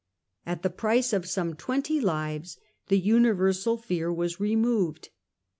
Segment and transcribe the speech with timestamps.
[0.47, 2.57] At the price of some twenty lives
[2.87, 5.09] the universal fear was removed.